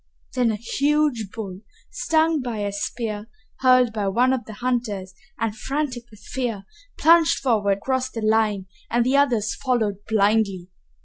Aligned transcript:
Then 0.33 0.49
a 0.49 0.55
huge 0.55 1.29
bull, 1.31 1.61
stung 1.91 2.41
by 2.41 2.57
a 2.65 2.71
spear 2.71 3.27
hurled 3.59 3.93
by 3.93 4.07
one 4.07 4.33
of 4.33 4.45
the 4.45 4.53
hunters 4.53 5.13
and 5.37 5.55
frantic 5.55 6.05
with 6.09 6.21
fear, 6.21 6.63
plunged 6.97 7.37
forward 7.37 7.77
across 7.77 8.09
the 8.09 8.21
line 8.23 8.65
and 8.89 9.05
the 9.05 9.15
others 9.15 9.53
followed 9.53 9.97
blindly. 10.07 10.69